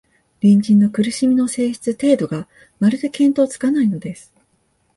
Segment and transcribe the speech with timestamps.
[0.41, 2.47] 隣人の苦しみの性質、程度が、
[2.79, 4.33] まるで見当つかないのです